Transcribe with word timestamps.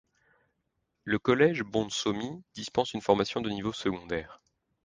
Le 1.03 1.19
collège 1.19 1.61
Bonsomi 1.61 2.41
dispense 2.55 2.93
une 2.95 3.03
formation 3.03 3.39
de 3.39 3.51
niveau 3.51 3.71
secondaire. 3.71 4.41